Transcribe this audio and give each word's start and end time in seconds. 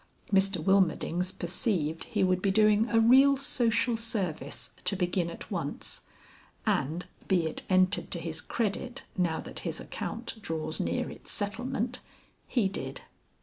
Mr 0.33 0.57
Wilmerdings 0.57 1.31
perceived 1.31 2.05
he 2.05 2.23
would 2.23 2.41
be 2.41 2.49
doing 2.49 2.89
a 2.89 2.99
real 2.99 3.37
social 3.37 3.95
service 3.95 4.71
to 4.83 4.95
begin 4.95 5.29
at 5.29 5.51
once, 5.51 6.01
and 6.65 7.05
(be 7.27 7.45
it 7.45 7.61
entered 7.69 8.09
to 8.09 8.17
his 8.17 8.41
credit 8.41 9.03
now 9.15 9.39
that 9.39 9.59
his 9.59 9.79
account 9.79 10.41
draws 10.41 10.79
near 10.79 11.07
its 11.11 11.31
settlement) 11.31 11.99
he 12.47 12.67
did. 12.67 13.01